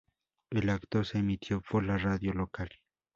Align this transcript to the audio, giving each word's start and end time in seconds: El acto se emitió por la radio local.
El 0.49 0.71
acto 0.71 1.03
se 1.03 1.19
emitió 1.19 1.61
por 1.61 1.83
la 1.83 1.95
radio 1.99 2.33
local. 2.33 2.69